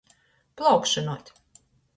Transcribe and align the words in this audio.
Plaukšynuot. 0.55 1.25